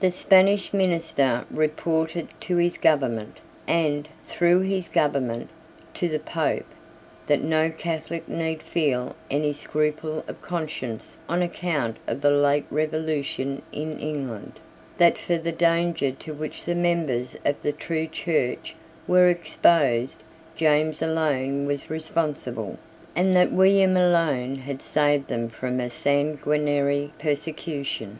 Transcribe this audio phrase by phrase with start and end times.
[0.00, 3.36] The Spanish minister reported to his government,
[3.68, 5.48] and, through his government,
[5.94, 6.66] to the Pope,
[7.28, 13.62] that no Catholic need feel any scruple of conscience on account of the late revolution
[13.70, 14.58] in England,
[14.98, 18.74] that for the danger to which the members of the true Church
[19.06, 20.24] were exposed
[20.56, 22.76] James alone was responsible,
[23.14, 28.18] and that William alone had saved them from a sanguinary persecution.